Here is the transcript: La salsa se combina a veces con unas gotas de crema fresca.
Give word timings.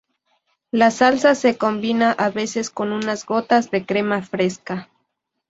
La 0.71 0.89
salsa 0.89 1.35
se 1.35 1.59
combina 1.59 2.11
a 2.11 2.31
veces 2.31 2.71
con 2.71 2.91
unas 2.91 3.23
gotas 3.23 3.69
de 3.69 3.85
crema 3.85 4.23
fresca. 4.23 4.89